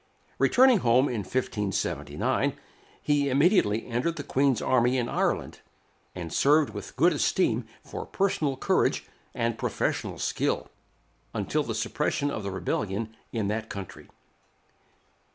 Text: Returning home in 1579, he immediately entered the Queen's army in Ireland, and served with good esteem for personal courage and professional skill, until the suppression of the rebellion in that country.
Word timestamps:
Returning 0.39 0.79
home 0.79 1.07
in 1.07 1.19
1579, 1.19 2.57
he 3.03 3.29
immediately 3.29 3.85
entered 3.85 4.15
the 4.15 4.23
Queen's 4.23 4.59
army 4.59 4.97
in 4.97 5.07
Ireland, 5.07 5.59
and 6.15 6.33
served 6.33 6.71
with 6.73 6.95
good 6.95 7.13
esteem 7.13 7.67
for 7.83 8.07
personal 8.07 8.57
courage 8.57 9.05
and 9.35 9.59
professional 9.59 10.17
skill, 10.17 10.71
until 11.35 11.61
the 11.61 11.75
suppression 11.75 12.31
of 12.31 12.41
the 12.41 12.49
rebellion 12.49 13.15
in 13.31 13.47
that 13.49 13.69
country. 13.69 14.09